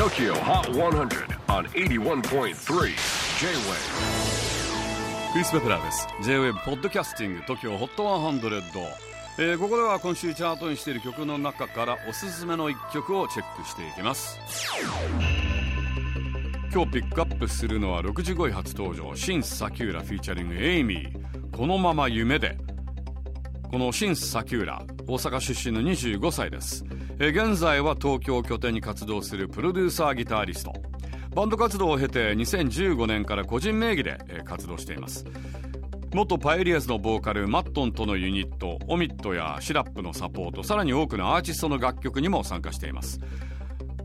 [0.00, 2.54] TOKYO HOT 100 on 81.3 J-WAVE
[5.34, 6.08] クリス・ベプラーです。
[6.22, 8.62] J-WAVE ポッドキャスティング TOKYO HOT 100、
[9.36, 14.40] えー、ここでは今週チャートにしている曲の中からおすすめの一曲をチェックしていきます。
[16.72, 21.50] 今日ピックアップするのは65位初登場シン・サキューラフィーチャリングエイミー。
[21.54, 22.56] このまま夢で。
[23.70, 26.84] このシン・サキューラ大阪出身の25歳です。
[27.20, 30.72] 現在は東京を拠点に活動するプロデューサーギタリスト。
[31.36, 35.24] バンド活動を経て2015年から個人名義で活動しています。
[36.12, 43.20] 元パイリアスのボーカルマットンとのユニットオミットやシラップのサポートさらに多くのアーティストの楽曲にも参加しています。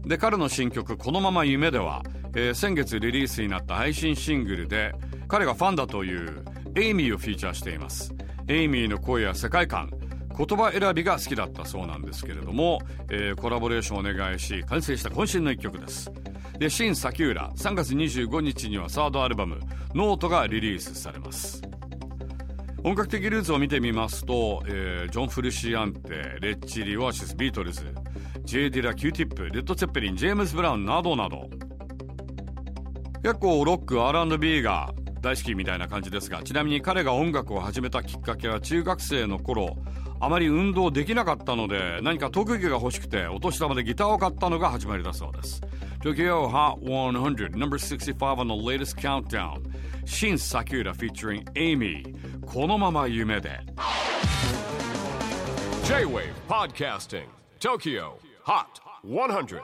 [0.06, 2.04] で彼の新曲「このまま夢」では、
[2.36, 4.94] えー、先月リリースになった配信シングルで
[5.28, 6.46] 彼がファンだという
[6.76, 8.14] エイミーをフィーチャーしています。
[8.48, 9.90] AAAMYYY の声や世界観
[10.38, 12.80] 言葉選びが好きだったそうなんですけれども、
[13.10, 16.12] えー、コラボレーションをお願いし完成した渾身の一曲です。
[16.60, 21.62] で SHIN SAKIURA 3月25日にはサードアルバム「NOTE」がリリースされます。
[22.84, 27.84] 音楽的ルーツを見てみますと、えー、ジョン・フルシアンテレッチリ・オアシスビートルズ
[28.44, 31.50] J・ ディラ・キューティップレッド・ツェッペリンジェームズ・ブラウンなどなど。
[33.24, 34.94] 結構ロック R&B が
[35.26, 39.76] 大好きみたいな感じですがちなみに彼が音楽を始めたきっかけは中学生の頃
[40.20, 45.62] あまり運動できなかったので何か特技が欲しくてお年玉でギターを買ったのが始まりだそうです。
[46.02, 49.64] Tokyo Hot 100 Number 65 on the latest countdown.
[50.06, 52.04] 新サキュラ featuring Amy.
[52.46, 53.60] このまま夢で。
[55.86, 57.26] J-Wave Podcasting
[57.60, 58.12] Tokyo
[58.46, 58.68] Hot
[59.04, 59.60] 100